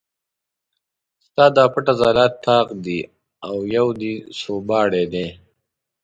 ستا 1.25 1.45
دا 1.55 1.63
پټ 1.73 1.85
عضلات 1.93 2.33
طاق 2.45 2.67
دي 2.85 2.99
او 3.47 3.55
یو 3.75 3.87
دې 3.99 4.13
سوباړی 4.39 5.05
دی. 5.13 5.27